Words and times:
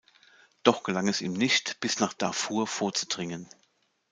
Doch 0.63 0.81
gelang 0.81 1.07
es 1.07 1.21
ihm 1.21 1.33
nicht, 1.33 1.79
bis 1.79 1.99
nach 1.99 2.13
Darfur 2.13 2.65
vorzudringen. 2.65 3.47